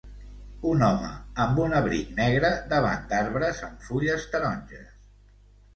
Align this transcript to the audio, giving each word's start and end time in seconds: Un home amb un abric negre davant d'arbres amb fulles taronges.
Un 0.69 0.85
home 0.87 1.11
amb 1.43 1.61
un 1.65 1.75
abric 1.81 2.09
negre 2.21 2.51
davant 2.73 3.07
d'arbres 3.13 3.65
amb 3.69 3.87
fulles 3.91 4.29
taronges. 4.35 4.93